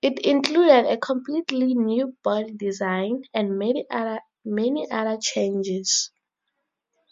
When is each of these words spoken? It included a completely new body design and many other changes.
It 0.00 0.20
included 0.24 0.86
a 0.88 0.96
completely 0.96 1.74
new 1.74 2.16
body 2.22 2.52
design 2.52 3.24
and 3.34 3.58
many 3.58 3.84
other 4.92 5.18
changes. 5.20 6.12